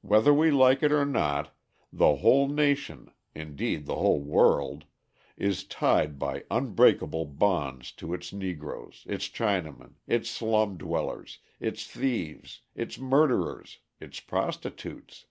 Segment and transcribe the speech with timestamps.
[0.00, 1.54] Whether we like it or not
[1.92, 4.86] the whole nation (indeed, the whole world)
[5.36, 12.62] is tied by unbreakable bonds to its Negroes, its Chinamen, its slum dwellers, its thieves,
[12.74, 15.26] its murderers, its prostitutes.